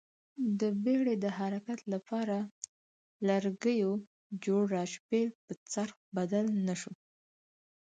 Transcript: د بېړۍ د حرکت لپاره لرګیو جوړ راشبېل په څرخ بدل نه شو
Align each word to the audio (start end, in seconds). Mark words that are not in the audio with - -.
د 0.59 0.61
بېړۍ 0.83 1.15
د 1.21 1.25
حرکت 1.37 1.79
لپاره 1.93 2.37
لرګیو 3.27 3.91
جوړ 4.43 4.63
راشبېل 4.77 5.29
په 5.45 5.53
څرخ 5.73 5.95
بدل 6.17 6.45
نه 6.67 6.75
شو 6.81 6.93